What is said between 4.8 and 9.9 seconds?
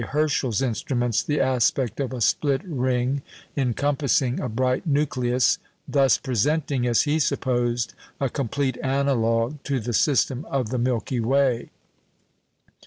nucleus, thus presenting, as he supposed, a complete analogue to